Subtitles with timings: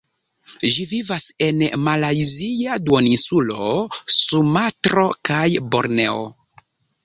[0.75, 3.69] Ĝi vivas en Malajzia Duoninsulo,
[4.19, 6.29] Sumatro kaj Borneo.